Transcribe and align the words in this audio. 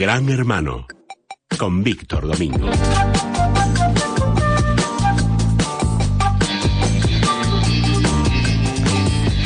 Gran 0.00 0.26
Hermano 0.30 0.86
con 1.58 1.84
Víctor 1.84 2.26
Domingo. 2.26 2.70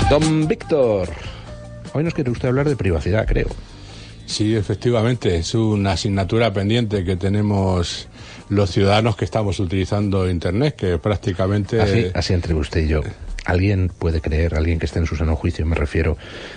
Don 0.08 0.46
Víctor, 0.46 1.08
hoy 1.92 2.04
nos 2.04 2.14
quiere 2.14 2.30
usted 2.30 2.50
hablar 2.50 2.68
de 2.68 2.76
privacidad, 2.76 3.26
creo. 3.26 3.48
Sí, 4.26 4.54
efectivamente, 4.54 5.38
es 5.38 5.56
una 5.56 5.90
asignatura 5.90 6.52
pendiente 6.52 7.04
que 7.04 7.16
tenemos 7.16 8.06
los 8.48 8.70
ciudadanos 8.70 9.16
que 9.16 9.24
estamos 9.24 9.58
utilizando 9.58 10.30
Internet, 10.30 10.76
que 10.76 10.98
prácticamente... 10.98 11.80
Así, 11.80 12.06
así 12.14 12.32
entre 12.32 12.54
usted 12.54 12.84
y 12.84 12.88
yo. 12.90 13.00
¿Alguien 13.44 13.90
puede 13.98 14.22
creer, 14.22 14.54
alguien 14.54 14.78
que 14.78 14.86
esté 14.86 15.00
en 15.00 15.06
su 15.06 15.16
sano 15.16 15.36
juicio, 15.36 15.66
me 15.66 15.74
refiero, 15.74 16.16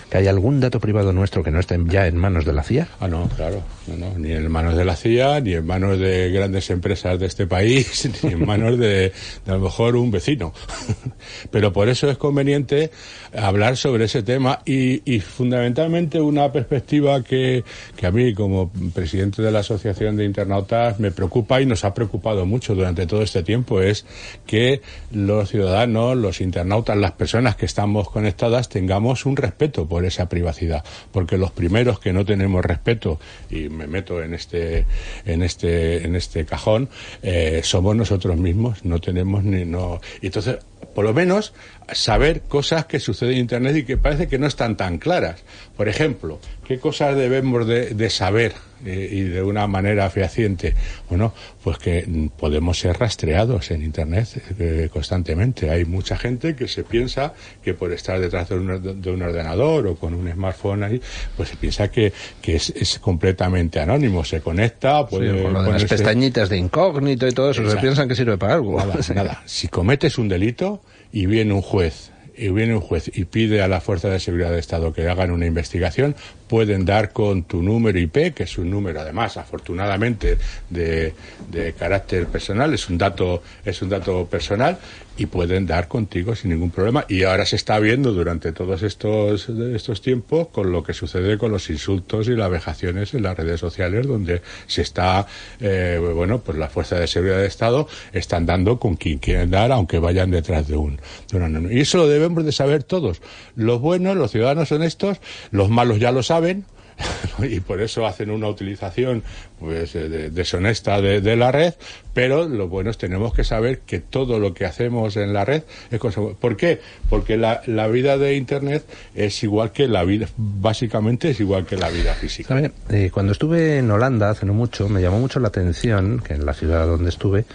que 0.09 0.17
hay 0.17 0.27
algún 0.27 0.61
dato 0.61 0.79
privado 0.79 1.11
nuestro 1.11 1.43
que 1.43 1.51
no 1.51 1.59
esté 1.59 1.77
ya 1.86 2.07
en 2.07 2.15
manos 2.15 2.45
de 2.45 2.54
la 2.54 2.63
CIA? 2.63 2.87
Ah, 3.01 3.10
no, 3.10 3.27
claro, 3.36 3.61
no, 3.87 3.97
no, 3.97 4.18
ni 4.18 4.32
en 4.32 4.50
manos 4.50 4.77
de 4.77 4.86
la 4.86 4.96
CIA, 4.96 5.41
ni 5.41 5.54
en 5.54 5.65
manos 5.65 6.00
de 6.00 6.32
grandes 6.32 6.69
empresas 6.69 7.19
de 7.19 7.25
este 7.25 7.46
país, 7.46 8.10
ni 8.23 8.32
en 8.32 8.46
manos 8.46 8.79
de, 8.79 9.11
a 9.46 9.51
lo 9.51 9.60
mejor 9.60 9.97
un 9.97 10.11
vecino. 10.11 10.54
Pero 11.51 11.73
por 11.73 11.89
eso 11.89 12.10
es 12.10 12.18
conveniente 12.18 12.89
hablar 13.35 13.75
sobre 13.75 14.05
ese 14.05 14.24
tema 14.24 14.61
y, 14.65 15.01
y 15.11 15.19
fundamentalmente 15.19 16.21
una 16.21 16.51
perspectiva 16.54 17.21
que, 17.21 17.65
que 17.97 18.07
a 18.07 18.11
mí 18.11 18.33
como 18.33 18.71
presidente 18.93 19.41
de 19.41 19.51
la 19.51 19.60
Asociación 19.60 20.15
de 20.15 20.24
Internautas 20.24 21.01
me 21.01 21.11
preocupa 21.11 21.60
y 21.60 21.65
nos 21.65 21.83
ha 21.83 21.93
preocupado 21.93 22.46
mucho 22.46 22.75
durante 22.75 23.05
todo 23.07 23.21
este 23.21 23.43
tiempo 23.43 23.82
es 23.82 24.05
que 24.46 24.82
los 25.11 25.49
ciudadanos, 25.49 26.15
los 26.15 26.39
internautas, 26.39 26.76
las 26.86 27.11
personas 27.13 27.55
que 27.55 27.65
estamos 27.65 28.09
conectadas 28.09 28.69
tengamos 28.69 29.25
un 29.25 29.35
respeto 29.35 29.87
por 29.87 30.05
esa 30.05 30.29
privacidad, 30.29 30.83
porque 31.11 31.37
los 31.37 31.51
primeros 31.51 31.99
que 31.99 32.13
no 32.13 32.25
tenemos 32.25 32.63
respeto 32.63 33.19
y 33.49 33.69
me 33.69 33.88
meto 33.88 34.22
en 34.22 34.33
este 34.33 34.85
en 35.25 35.43
este 35.43 36.05
en 36.05 36.15
este 36.15 36.45
cajón 36.45 36.89
eh, 37.21 37.61
somos 37.63 37.95
nosotros 37.95 38.37
mismos, 38.37 38.85
no 38.85 38.99
tenemos 38.99 39.43
ni 39.43 39.65
no. 39.65 39.99
Entonces 40.21 40.57
por 40.93 41.05
lo 41.05 41.13
menos 41.13 41.53
saber 41.91 42.41
cosas 42.41 42.85
que 42.85 42.99
suceden 42.99 43.35
en 43.35 43.39
Internet 43.41 43.77
y 43.77 43.83
que 43.83 43.97
parece 43.97 44.27
que 44.27 44.39
no 44.39 44.47
están 44.47 44.77
tan 44.77 44.97
claras. 44.97 45.43
Por 45.75 45.89
ejemplo, 45.89 46.39
¿qué 46.67 46.80
cosas 46.80 47.15
debemos 47.15 47.67
de, 47.67 47.91
de 47.93 48.09
saber 48.09 48.53
eh, 48.86 49.09
y 49.11 49.22
de 49.22 49.42
una 49.42 49.67
manera 49.67 50.09
fehaciente? 50.09 50.73
Bueno, 51.09 51.33
pues 51.64 51.78
que 51.78 52.30
podemos 52.38 52.80
ser 52.80 52.97
rastreados 52.97 53.72
en 53.72 53.83
Internet 53.83 54.42
eh, 54.59 54.89
constantemente. 54.92 55.70
Hay 55.70 55.86
mucha 55.86 56.17
gente 56.17 56.56
que 56.56 56.67
se 56.67 56.83
piensa 56.83 57.33
que 57.64 57.73
por 57.73 57.92
estar 57.92 58.20
detrás 58.20 58.50
de 58.50 58.55
un, 58.55 59.02
de 59.02 59.11
un 59.11 59.22
ordenador 59.22 59.88
o 59.88 59.95
con 59.95 60.14
un 60.14 60.31
smartphone 60.31 60.83
ahí, 60.83 61.02
pues 61.36 61.50
se 61.50 61.55
piensa 61.55 61.89
que, 61.89 62.14
que 62.42 62.55
es, 62.55 62.70
es, 62.70 63.00
completamente 63.00 63.80
anónimo. 63.80 64.23
Se 64.23 64.42
conecta, 64.42 65.05
puede 65.08 65.36
sí, 65.36 65.44
con 65.44 65.53
lo 65.53 65.64
de 65.64 65.72
las 65.72 65.86
pestañitas 65.86 66.50
de 66.50 66.58
incógnito 66.58 67.28
y 67.28 67.31
todo 67.31 67.52
eso, 67.52 67.61
Exacto. 67.61 67.80
se 67.80 67.86
piensan 67.86 68.08
que 68.08 68.16
sirve 68.16 68.38
para 68.38 68.55
algo. 68.55 68.78
Nada, 68.78 68.95
nada. 69.14 69.44
Si 69.45 69.67
cometes 69.67 70.17
un 70.17 70.28
delito 70.28 70.81
y 71.11 71.25
viene 71.25 71.53
un 71.53 71.61
juez 71.61 72.11
y 72.38 72.49
viene 72.49 72.75
un 72.75 72.81
juez 72.81 73.11
y 73.13 73.25
pide 73.25 73.61
a 73.61 73.67
la 73.67 73.81
Fuerza 73.81 74.09
de 74.09 74.19
Seguridad 74.19 74.52
de 74.52 74.59
Estado 74.59 74.93
que 74.93 75.07
hagan 75.07 75.31
una 75.31 75.45
investigación, 75.45 76.16
pueden 76.47 76.85
dar 76.85 77.11
con 77.11 77.43
tu 77.43 77.61
número 77.61 77.99
IP, 77.99 78.33
que 78.33 78.43
es 78.43 78.57
un 78.57 78.69
número 78.69 79.02
además, 79.02 79.38
afortunadamente, 79.38 80.38
de, 80.69 81.13
de 81.49 81.73
carácter 81.73 82.27
personal, 82.27 82.73
es 82.73 82.89
un 82.89 82.97
dato, 82.97 83.41
es 83.65 83.81
un 83.81 83.89
dato 83.89 84.25
personal, 84.27 84.77
y 85.17 85.25
pueden 85.25 85.65
dar 85.65 85.88
contigo 85.88 86.35
sin 86.35 86.52
ningún 86.52 86.69
problema. 86.69 87.05
Y 87.09 87.23
ahora 87.23 87.45
se 87.45 87.55
está 87.55 87.80
viendo 87.80 88.13
durante 88.13 88.52
todos 88.52 88.83
estos, 88.83 89.49
estos 89.49 90.02
tiempos 90.02 90.49
con 90.49 90.71
lo 90.71 90.83
que 90.83 90.93
sucede 90.93 91.38
con 91.38 91.52
los 91.52 91.69
insultos 91.69 92.27
y 92.27 92.35
las 92.35 92.49
vejaciones 92.49 93.13
en 93.13 93.23
las 93.23 93.35
redes 93.35 93.59
sociales, 93.59 94.08
donde 94.08 94.41
se 94.67 94.83
está, 94.83 95.25
eh, 95.59 95.99
bueno, 96.15 96.39
pues 96.39 96.58
la 96.58 96.69
Fuerza 96.69 96.99
de 96.99 97.08
Seguridad 97.08 97.38
de 97.38 97.47
Estado 97.47 97.88
están 98.13 98.45
dando 98.45 98.80
con 98.80 98.95
quien 98.95 99.17
quieren 99.17 99.49
dar, 99.49 99.71
aunque 99.71 99.99
vayan 99.99 100.31
detrás 100.31 100.67
de 100.67 100.75
un, 100.75 100.99
de 101.31 101.37
un 101.37 101.71
Y 101.71 101.81
eso 101.81 101.98
lo 101.98 102.08
debemos 102.27 102.45
de 102.45 102.52
saber 102.52 102.83
todos. 102.83 103.21
Los 103.55 103.80
buenos, 103.82 104.15
los 104.15 104.32
ciudadanos 104.32 104.71
honestos, 104.71 105.17
los 105.52 105.70
malos 105.70 105.99
ya 105.99 106.11
lo 106.11 106.23
saben, 106.23 106.65
y 107.43 107.60
por 107.60 107.82
eso 107.82 108.05
hacen 108.05 108.32
una 108.32 108.48
utilización 108.48 109.23
pues 109.60 109.93
de, 109.93 110.30
deshonesta 110.30 111.02
de, 111.02 111.21
de, 111.21 111.36
la 111.36 111.52
red, 111.52 111.73
pero 112.14 112.48
lo 112.48 112.67
bueno 112.67 112.89
es 112.89 112.98
tenemos 112.98 113.33
que 113.33 113.43
saber 113.43 113.80
que 113.80 113.99
todo 113.99 114.39
lo 114.39 114.54
que 114.54 114.66
hacemos 114.66 115.16
en 115.17 115.33
la 115.33 115.45
red 115.45 115.64
es 115.92 115.99
¿Por 115.99 116.58
qué? 116.58 116.80
Porque 117.10 117.37
la, 117.37 117.61
la, 117.66 117.87
vida 117.87 118.17
de 118.17 118.36
Internet 118.36 118.86
es 119.16 119.43
igual 119.43 119.71
que 119.71 119.87
la 119.87 120.04
vida, 120.04 120.27
básicamente 120.37 121.30
es 121.30 121.39
igual 121.39 121.66
que 121.66 121.77
la 121.77 121.89
vida 121.89 122.14
física. 122.14 122.60
Eh, 122.89 123.11
cuando 123.14 123.32
estuve 123.32 123.77
en 123.77 123.92
Holanda 123.92 124.30
hace 124.30 124.45
no 124.45 124.54
mucho, 124.54 124.89
me 124.89 125.02
llamó 125.02 125.20
mucho 125.20 125.39
la 125.39 125.49
atención 125.49 126.20
que 126.20 126.33
en 126.33 126.45
la 126.45 126.54
ciudad 126.54 126.87
donde 126.87 127.10
estuve, 127.10 127.45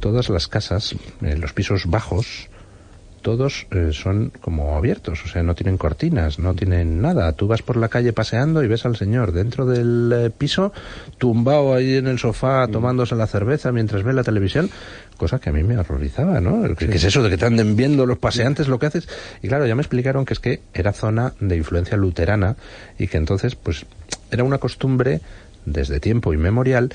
todas 0.00 0.28
las 0.28 0.46
casas, 0.48 0.94
eh, 1.22 1.36
los 1.36 1.52
pisos 1.52 1.86
bajos, 1.86 2.48
todos 3.22 3.66
eh, 3.70 3.90
son 3.92 4.32
como 4.40 4.76
abiertos, 4.76 5.24
o 5.24 5.28
sea, 5.28 5.42
no 5.42 5.54
tienen 5.54 5.76
cortinas, 5.76 6.38
no 6.38 6.54
tienen 6.54 7.02
nada. 7.02 7.32
Tú 7.32 7.46
vas 7.46 7.62
por 7.62 7.76
la 7.76 7.88
calle 7.88 8.12
paseando 8.12 8.62
y 8.62 8.68
ves 8.68 8.86
al 8.86 8.96
señor 8.96 9.32
dentro 9.32 9.66
del 9.66 10.12
eh, 10.14 10.30
piso, 10.30 10.72
tumbado 11.18 11.74
ahí 11.74 11.96
en 11.96 12.06
el 12.06 12.18
sofá 12.18 12.66
tomándose 12.68 13.14
la 13.16 13.26
cerveza 13.26 13.72
mientras 13.72 14.02
ve 14.02 14.12
la 14.12 14.24
televisión, 14.24 14.70
cosa 15.16 15.38
que 15.38 15.50
a 15.50 15.52
mí 15.52 15.62
me 15.62 15.76
horrorizaba, 15.76 16.40
¿no? 16.40 16.62
¿Qué, 16.74 16.86
sí. 16.86 16.90
¿Qué, 16.90 16.96
es 16.96 17.04
eso 17.04 17.22
de 17.22 17.30
que 17.30 17.36
te 17.36 17.46
anden 17.46 17.76
viendo 17.76 18.06
los 18.06 18.18
paseantes 18.18 18.68
lo 18.68 18.78
que 18.78 18.86
haces? 18.86 19.08
Y 19.42 19.48
claro, 19.48 19.66
ya 19.66 19.74
me 19.74 19.82
explicaron 19.82 20.24
que 20.24 20.34
es 20.34 20.40
que 20.40 20.60
era 20.72 20.92
zona 20.92 21.34
de 21.40 21.56
influencia 21.56 21.96
luterana 21.96 22.56
y 22.98 23.08
que 23.08 23.16
entonces, 23.16 23.54
pues, 23.54 23.86
era 24.30 24.44
una 24.44 24.58
costumbre 24.58 25.20
desde 25.64 26.00
tiempo 26.00 26.32
inmemorial 26.32 26.90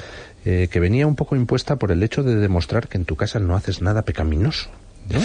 eh, 0.46 0.68
que 0.72 0.80
venía 0.80 1.08
un 1.08 1.16
poco 1.16 1.36
impuesta 1.36 1.78
por 1.78 1.92
el 1.92 2.04
hecho 2.04 2.24
de 2.24 2.36
demostrar 2.36 2.88
que 2.88 2.98
en 2.98 3.06
tu 3.06 3.16
casa 3.16 3.40
no 3.40 3.56
haces 3.56 3.82
nada 3.82 4.02
pecaminoso. 4.04 4.70
¿No? 5.10 5.20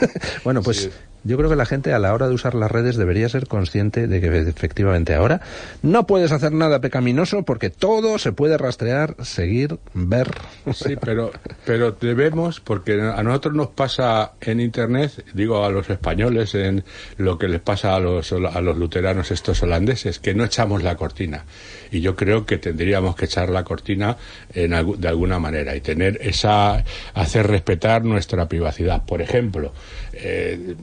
bueno, 0.44 0.62
pues 0.62 0.82
sí. 0.82 0.90
yo 1.24 1.36
creo 1.36 1.50
que 1.50 1.56
la 1.56 1.66
gente 1.66 1.92
a 1.92 1.98
la 1.98 2.12
hora 2.14 2.28
de 2.28 2.34
usar 2.34 2.54
las 2.54 2.70
redes 2.70 2.96
debería 2.96 3.28
ser 3.28 3.46
consciente 3.46 4.06
de 4.06 4.20
que 4.20 4.38
efectivamente 4.38 5.14
ahora 5.14 5.40
no 5.82 6.06
puedes 6.06 6.32
hacer 6.32 6.52
nada 6.52 6.80
pecaminoso 6.80 7.42
porque 7.42 7.70
todo 7.70 8.18
se 8.18 8.32
puede 8.32 8.58
rastrear, 8.58 9.16
seguir, 9.22 9.78
ver. 9.92 10.30
Sí, 10.74 10.96
pero, 11.00 11.32
pero 11.64 11.92
debemos, 11.92 12.60
porque 12.60 13.00
a 13.00 13.22
nosotros 13.22 13.54
nos 13.54 13.68
pasa 13.68 14.32
en 14.40 14.60
Internet, 14.60 15.24
digo 15.32 15.64
a 15.64 15.70
los 15.70 15.88
españoles, 15.88 16.54
en 16.54 16.84
lo 17.16 17.38
que 17.38 17.48
les 17.48 17.60
pasa 17.60 17.96
a 17.96 18.00
los, 18.00 18.32
a 18.32 18.60
los 18.60 18.76
luteranos 18.76 19.30
estos 19.30 19.62
holandeses, 19.62 20.18
que 20.18 20.34
no 20.34 20.44
echamos 20.44 20.82
la 20.82 20.96
cortina. 20.96 21.44
Y 21.90 22.00
yo 22.00 22.16
creo 22.16 22.44
que 22.44 22.58
tendríamos 22.58 23.16
que 23.16 23.24
echar 23.24 23.48
la 23.48 23.64
cortina 23.64 24.16
en, 24.52 25.00
de 25.00 25.08
alguna 25.08 25.38
manera 25.38 25.74
y 25.74 25.80
tener 25.80 26.18
esa, 26.20 26.84
hacer 27.14 27.46
respetar 27.46 28.04
nuestra 28.04 28.46
privacidad. 28.46 29.04
Por 29.04 29.22
ejemplo, 29.22 29.72
eh, 30.12 30.76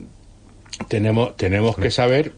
tenemos, 0.88 1.36
tenemos 1.36 1.76
que 1.76 1.90
saber 1.90 2.32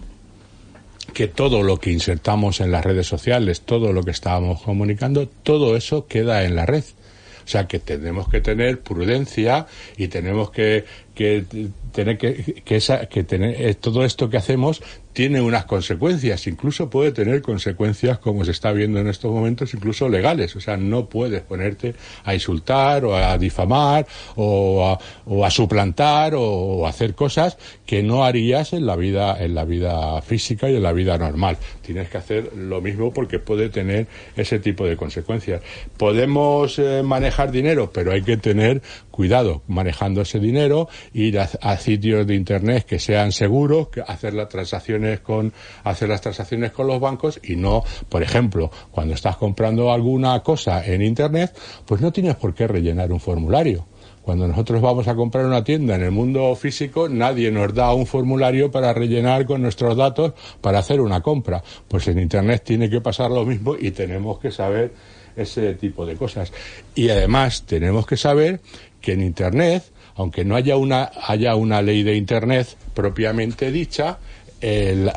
que 1.15 1.29
todo 1.29 1.63
lo 1.63 1.79
que 1.79 1.93
insertamos 1.93 2.61
en 2.61 2.73
las 2.73 2.85
redes 2.85 3.07
sociales, 3.07 3.63
todo 3.63 3.93
lo 3.93 4.03
que 4.03 4.11
estábamos 4.11 4.63
comunicando, 4.63 5.29
todo 5.29 5.77
eso 5.77 6.07
queda 6.07 6.45
en 6.45 6.57
la 6.57 6.67
red. 6.67 6.85
O 7.45 7.49
sea 7.49 7.67
que 7.67 7.79
tenemos 7.79 8.29
que 8.29 8.41
tener 8.41 8.81
prudencia 8.81 9.67
y 9.97 10.09
tenemos 10.09 10.51
que, 10.51 10.85
que 11.15 11.45
tener 11.93 12.19
que, 12.19 12.63
que, 12.65 12.77
esa, 12.77 13.07
que 13.07 13.23
tener, 13.25 13.61
eh, 13.61 13.75
todo 13.75 14.05
esto 14.05 14.31
que 14.31 14.37
hacemos 14.37 14.83
tiene 15.15 15.41
unas 15.41 15.65
consecuencias, 15.65 16.47
incluso 16.49 16.91
puede 16.91 17.13
tener 17.13 17.41
consecuencias, 17.41 18.19
como 18.19 18.45
se 18.45 18.51
está 18.51 18.73
viendo 18.73 18.99
en 18.99 19.07
estos 19.07 19.31
momentos, 19.33 19.73
incluso 19.73 20.09
legales. 20.09 20.55
O 20.57 20.61
sea, 20.61 20.77
no 20.77 21.09
puedes 21.09 21.41
ponerte 21.43 21.95
a 22.25 22.35
insultar 22.35 23.05
o 23.05 23.17
a 23.17 23.39
difamar 23.39 24.07
o 24.35 24.85
a, 24.85 24.99
o 25.27 25.47
a 25.47 25.51
suplantar 25.51 26.35
o, 26.37 26.87
hacer 26.87 27.15
cosas 27.15 27.57
que 27.87 28.03
no 28.03 28.25
harías 28.25 28.73
en 28.73 28.87
la 28.87 28.97
vida, 28.97 29.43
en 29.43 29.55
la 29.55 29.65
vida 29.65 30.21
física 30.21 30.69
y 30.69 30.77
en 30.77 30.83
la 30.83 30.93
vida 30.93 31.17
normal. 31.17 31.57
Tienes 31.81 32.09
que 32.09 32.19
hacer 32.19 32.53
lo 32.57 32.81
mismo 32.81 33.13
porque 33.13 33.39
puede 33.39 33.69
tener 33.69 34.09
ese 34.37 34.59
tipo 34.59 34.85
de 34.85 34.97
consecuencias. 34.97 35.63
Podemos 35.97 36.79
eh, 36.81 37.03
manejar 37.05 37.53
dinero, 37.53 37.91
pero 37.93 38.13
hay 38.13 38.23
que 38.23 38.37
tener 38.37 38.83
cuidado 39.13 39.63
manejando 39.69 40.23
ese 40.23 40.41
dinero, 40.41 40.89
ir 41.13 41.39
a, 41.39 41.49
a 41.61 41.77
sitios 41.77 42.27
de 42.27 42.35
internet 42.35 42.85
que 42.85 42.99
sean 42.99 43.31
seguros, 43.31 43.89
que 43.89 44.01
hacer 44.01 44.35
las 44.35 44.49
transacciones 44.49 45.04
con 45.21 45.53
hacer 45.85 46.09
las 46.09 46.21
transacciones 46.21 46.73
con 46.73 46.87
los 46.87 47.01
bancos 47.01 47.41
y 47.43 47.57
no, 47.57 47.83
por 48.09 48.23
ejemplo, 48.23 48.71
cuando 48.91 49.15
estás 49.15 49.37
comprando 49.37 49.93
alguna 49.93 50.41
cosa 50.43 50.85
en 50.85 51.03
internet, 51.03 51.57
pues 51.87 52.01
no 52.01 52.13
tienes 52.13 52.37
por 52.37 52.55
qué 52.55 52.67
rellenar 52.67 53.13
un 53.13 53.21
formulario. 53.21 53.87
Cuando 54.25 54.49
nosotros 54.49 54.81
vamos 54.81 55.07
a 55.07 55.15
comprar 55.15 55.45
una 55.45 55.63
tienda 55.63 55.97
en 55.97 56.03
el 56.03 56.11
mundo 56.11 56.57
físico, 56.57 57.11
nadie 57.11 57.51
nos 57.51 57.75
da 57.75 57.93
un 57.93 58.07
formulario 58.07 58.71
para 58.71 58.95
rellenar 58.95 59.45
con 59.45 59.61
nuestros 59.61 59.99
datos 59.99 60.33
para 60.63 60.79
hacer 60.79 61.03
una 61.03 61.21
compra. 61.21 61.63
Pues 61.89 62.09
en 62.09 62.19
Internet 62.19 62.63
tiene 62.65 62.89
que 62.89 63.03
pasar 63.03 63.31
lo 63.31 63.45
mismo 63.45 63.77
y 63.79 63.91
tenemos 63.91 64.39
que 64.39 64.51
saber 64.51 64.95
ese 65.37 65.75
tipo 65.75 66.07
de 66.07 66.17
cosas. 66.17 66.55
Y 66.95 67.11
además 67.11 67.65
tenemos 67.67 68.07
que 68.07 68.17
saber 68.17 68.61
que 69.03 69.13
en 69.13 69.21
Internet, 69.21 69.85
aunque 70.17 70.43
no 70.43 70.57
haya 70.57 70.79
una, 70.79 71.11
haya 71.27 71.55
una 71.55 71.83
ley 71.83 72.03
de 72.03 72.17
Internet 72.17 72.79
propiamente 72.95 73.71
dicha, 73.71 74.19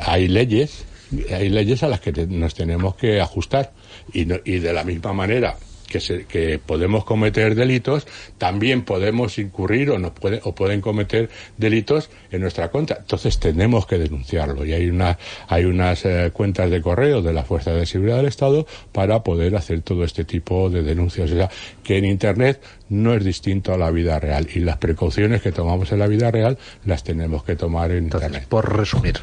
hay 0.00 0.28
leyes 0.28 0.84
hay 1.30 1.48
leyes 1.48 1.82
a 1.82 1.88
las 1.88 2.00
que 2.00 2.12
nos 2.12 2.54
tenemos 2.54 2.94
que 2.94 3.20
ajustar. 3.20 3.72
Y, 4.12 4.26
y 4.44 4.58
de 4.58 4.72
la 4.72 4.84
misma 4.84 5.14
manera 5.14 5.56
que, 5.88 6.00
se, 6.00 6.26
que 6.26 6.58
podemos 6.58 7.04
cometer 7.04 7.54
delitos, 7.54 8.06
también 8.36 8.82
podemos 8.82 9.38
incurrir 9.38 9.90
o, 9.90 9.98
nos 9.98 10.12
puede, 10.12 10.40
o 10.44 10.54
pueden 10.54 10.80
cometer 10.80 11.30
delitos 11.56 12.10
en 12.30 12.42
nuestra 12.42 12.68
cuenta. 12.68 12.98
Entonces 13.00 13.38
tenemos 13.38 13.86
que 13.86 13.98
denunciarlo 13.98 14.64
y 14.64 14.72
hay, 14.72 14.88
una, 14.88 15.18
hay 15.48 15.64
unas 15.64 16.04
eh, 16.04 16.30
cuentas 16.32 16.70
de 16.70 16.80
correo 16.82 17.22
de 17.22 17.32
la 17.32 17.44
Fuerza 17.44 17.72
de 17.72 17.86
Seguridad 17.86 18.18
del 18.18 18.26
Estado 18.26 18.66
para 18.92 19.22
poder 19.22 19.56
hacer 19.56 19.80
todo 19.82 20.04
este 20.04 20.24
tipo 20.24 20.70
de 20.70 20.82
denuncias. 20.82 21.30
O 21.30 21.34
sea, 21.34 21.50
que 21.82 21.98
en 21.98 22.04
Internet 22.04 22.60
no 22.88 23.14
es 23.14 23.24
distinto 23.24 23.72
a 23.72 23.78
la 23.78 23.90
vida 23.90 24.18
real 24.20 24.48
y 24.54 24.60
las 24.60 24.78
precauciones 24.78 25.42
que 25.42 25.52
tomamos 25.52 25.92
en 25.92 25.98
la 25.98 26.06
vida 26.06 26.30
real 26.30 26.58
las 26.84 27.04
tenemos 27.04 27.44
que 27.44 27.56
tomar 27.56 27.90
en 27.90 28.04
Internet. 28.04 28.46
Por 28.48 28.76
resumir, 28.76 29.16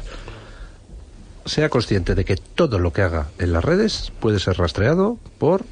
sea 1.44 1.68
consciente 1.68 2.14
de 2.14 2.24
que 2.24 2.36
todo 2.36 2.78
lo 2.78 2.92
que 2.92 3.02
haga 3.02 3.28
en 3.38 3.52
las 3.52 3.64
redes 3.64 4.12
puede 4.20 4.40
ser 4.40 4.58
rastreado 4.58 5.18
por 5.38 5.64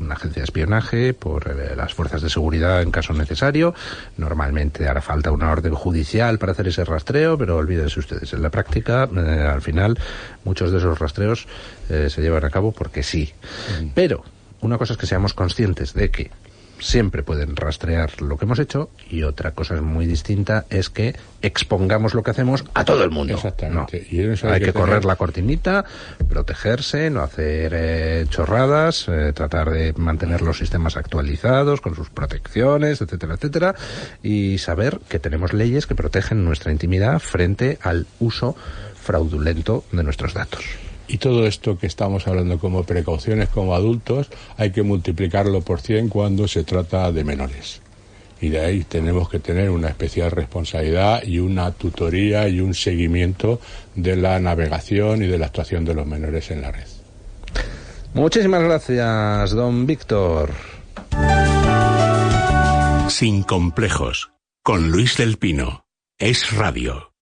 una 0.00 0.14
agencia 0.14 0.40
de 0.40 0.44
espionaje, 0.44 1.14
por 1.14 1.48
eh, 1.48 1.74
las 1.76 1.94
fuerzas 1.94 2.22
de 2.22 2.30
seguridad 2.30 2.82
en 2.82 2.90
caso 2.90 3.12
necesario. 3.12 3.74
Normalmente 4.16 4.88
hará 4.88 5.00
falta 5.00 5.30
una 5.30 5.50
orden 5.50 5.74
judicial 5.74 6.38
para 6.38 6.52
hacer 6.52 6.68
ese 6.68 6.84
rastreo, 6.84 7.38
pero 7.38 7.56
olvídense 7.56 8.00
ustedes, 8.00 8.32
en 8.32 8.42
la 8.42 8.50
práctica, 8.50 9.08
eh, 9.16 9.50
al 9.52 9.62
final, 9.62 9.98
muchos 10.44 10.70
de 10.72 10.78
esos 10.78 10.98
rastreos 10.98 11.46
eh, 11.88 12.08
se 12.10 12.22
llevan 12.22 12.44
a 12.44 12.50
cabo 12.50 12.72
porque 12.72 13.02
sí. 13.02 13.32
Mm. 13.80 13.88
Pero 13.94 14.24
una 14.60 14.78
cosa 14.78 14.94
es 14.94 14.98
que 14.98 15.06
seamos 15.06 15.34
conscientes 15.34 15.94
de 15.94 16.10
que 16.10 16.30
siempre 16.78 17.22
pueden 17.22 17.56
rastrear 17.56 18.20
lo 18.22 18.36
que 18.36 18.44
hemos 18.44 18.58
hecho 18.58 18.90
y 19.10 19.22
otra 19.22 19.52
cosa 19.52 19.80
muy 19.80 20.06
distinta 20.06 20.66
es 20.70 20.90
que 20.90 21.16
expongamos 21.42 22.14
lo 22.14 22.22
que 22.22 22.30
hacemos 22.30 22.64
a 22.74 22.84
todo 22.84 23.04
el 23.04 23.10
mundo. 23.10 23.34
Exactamente. 23.34 24.06
hay, 24.42 24.60
que, 24.60 24.72
correr 24.72 25.04
la 25.04 25.16
cortinita, 25.16 25.84
protegerse, 26.28 27.10
no 27.10 27.22
hacer 27.22 27.72
eh, 27.74 28.26
chorradas, 28.28 29.06
eh, 29.08 29.32
tratar 29.32 29.70
de 29.70 29.92
mantener 29.94 30.42
los 30.42 30.58
sistemas 30.58 30.96
actualizados 30.96 31.80
con 31.80 31.94
sus 31.94 32.10
protecciones, 32.10 33.00
etcétera, 33.00 33.34
etcétera, 33.34 33.74
y 34.22 34.58
saber 34.58 35.00
que 35.08 35.18
tenemos 35.18 35.52
leyes 35.52 35.86
que 35.86 35.94
protegen 35.94 36.44
nuestra 36.44 36.72
intimidad 36.72 37.18
frente 37.20 37.78
al 37.82 38.06
uso 38.18 38.56
fraudulento 38.94 39.84
de 39.92 40.02
nuestros 40.02 40.34
datos. 40.34 40.64
Y 41.08 41.18
todo 41.18 41.46
esto 41.46 41.78
que 41.78 41.86
estamos 41.86 42.26
hablando 42.26 42.58
como 42.58 42.82
precauciones 42.82 43.48
como 43.48 43.74
adultos 43.74 44.28
hay 44.56 44.70
que 44.70 44.82
multiplicarlo 44.82 45.60
por 45.60 45.80
100 45.80 46.08
cuando 46.08 46.48
se 46.48 46.64
trata 46.64 47.12
de 47.12 47.24
menores. 47.24 47.80
Y 48.40 48.48
de 48.50 48.60
ahí 48.60 48.84
tenemos 48.84 49.28
que 49.30 49.38
tener 49.38 49.70
una 49.70 49.88
especial 49.88 50.30
responsabilidad 50.30 51.22
y 51.22 51.38
una 51.38 51.70
tutoría 51.72 52.48
y 52.48 52.60
un 52.60 52.74
seguimiento 52.74 53.60
de 53.94 54.16
la 54.16 54.38
navegación 54.40 55.22
y 55.22 55.26
de 55.26 55.38
la 55.38 55.46
actuación 55.46 55.84
de 55.84 55.94
los 55.94 56.06
menores 56.06 56.50
en 56.50 56.62
la 56.62 56.72
red. 56.72 56.86
Muchísimas 58.12 58.62
gracias, 58.62 59.50
don 59.52 59.86
Víctor. 59.86 60.50
Sin 63.08 63.42
complejos, 63.42 64.32
con 64.62 64.90
Luis 64.90 65.16
del 65.16 65.38
Pino. 65.38 65.86
Es 66.18 66.52
radio. 66.52 67.12